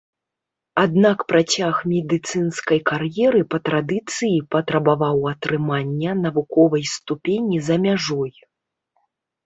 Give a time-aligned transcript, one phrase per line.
[0.83, 8.33] Аднак працяг медыцынскай кар'еры па традыцыі патрабаваў атрымання навуковай ступені за мяжой.